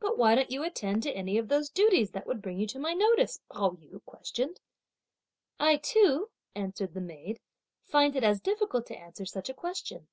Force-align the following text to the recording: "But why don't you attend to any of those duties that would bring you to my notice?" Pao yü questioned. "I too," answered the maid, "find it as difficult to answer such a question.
"But 0.00 0.16
why 0.16 0.36
don't 0.36 0.50
you 0.50 0.62
attend 0.62 1.02
to 1.02 1.12
any 1.14 1.36
of 1.36 1.48
those 1.48 1.68
duties 1.68 2.12
that 2.12 2.26
would 2.26 2.40
bring 2.40 2.58
you 2.58 2.66
to 2.68 2.78
my 2.78 2.94
notice?" 2.94 3.42
Pao 3.52 3.72
yü 3.72 4.02
questioned. 4.06 4.58
"I 5.58 5.76
too," 5.76 6.30
answered 6.54 6.94
the 6.94 7.02
maid, 7.02 7.40
"find 7.84 8.16
it 8.16 8.24
as 8.24 8.40
difficult 8.40 8.86
to 8.86 8.96
answer 8.96 9.26
such 9.26 9.50
a 9.50 9.54
question. 9.54 10.08